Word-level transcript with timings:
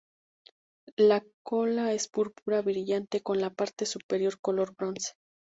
La 0.97 1.23
cola 1.43 1.93
es 1.93 2.07
púrpura 2.07 2.63
brillante 2.63 3.21
con 3.21 3.39
la 3.39 3.51
parte 3.51 3.85
superior 3.85 4.39
color 4.41 4.73
bronce. 4.75 5.11